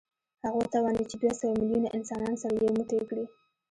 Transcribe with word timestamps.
هغه 0.43 0.57
وتوانېد 0.61 1.07
چې 1.11 1.15
دوه 1.21 1.33
سوه 1.39 1.53
میلیونه 1.59 1.89
انسانان 1.97 2.35
سره 2.41 2.53
یو 2.57 2.75
موټی 2.77 2.99
کړي 3.09 3.25